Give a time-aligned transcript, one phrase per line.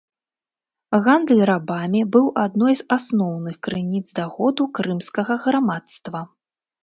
[1.07, 6.19] Гандаль рабамі быў адной з асноўных крыніц даходу крымскага грамадства.